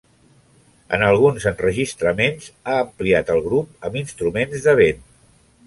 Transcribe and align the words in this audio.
En 0.97 1.03
alguns 1.07 1.45
enregistraments 1.51 2.49
ha 2.55 2.79
ampliat 2.87 3.31
el 3.37 3.45
grup 3.51 3.87
amb 3.91 4.03
instruments 4.05 4.69
de 4.69 4.77
vent. 4.85 5.09